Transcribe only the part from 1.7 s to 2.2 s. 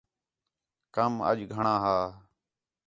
ہا